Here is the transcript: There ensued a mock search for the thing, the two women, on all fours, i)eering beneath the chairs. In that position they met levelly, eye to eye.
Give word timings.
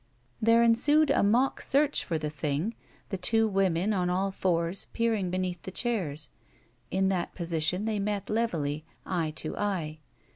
There 0.41 0.63
ensued 0.63 1.11
a 1.11 1.21
mock 1.21 1.61
search 1.61 2.03
for 2.03 2.17
the 2.17 2.31
thing, 2.31 2.73
the 3.09 3.19
two 3.19 3.47
women, 3.47 3.93
on 3.93 4.09
all 4.09 4.31
fours, 4.31 4.87
i)eering 4.95 5.29
beneath 5.29 5.61
the 5.61 5.69
chairs. 5.69 6.31
In 6.89 7.09
that 7.09 7.35
position 7.35 7.85
they 7.85 7.99
met 7.99 8.27
levelly, 8.27 8.83
eye 9.05 9.29
to 9.35 9.55
eye. 9.55 9.99